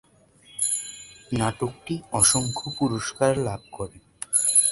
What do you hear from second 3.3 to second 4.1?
লাভ করে।